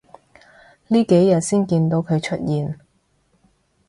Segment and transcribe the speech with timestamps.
[0.87, 2.75] 呢幾日先見到佢出現